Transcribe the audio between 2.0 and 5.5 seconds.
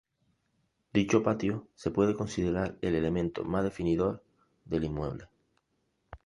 considerar el elemento más definidor del inmueble.